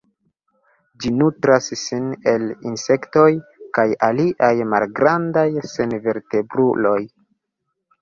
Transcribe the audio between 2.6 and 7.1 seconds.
insektoj kaj aliaj malgrandaj senvertebruloj.